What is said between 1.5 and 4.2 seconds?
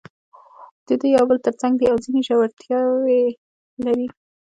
څنګ دي او ځینې ژورتیاوې لري.